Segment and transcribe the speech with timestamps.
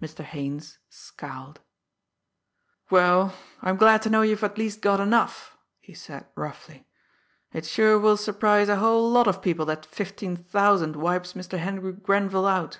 [0.00, 0.22] Mr.
[0.22, 1.58] Haines scowled.
[2.90, 6.86] "Well, I'm glad to know you've at least got enough!" he said roughly.
[7.52, 11.58] "It sure will surprise a whole lot of people that fifteen thousand wipes Mr.
[11.58, 12.78] Henry Grenville out!"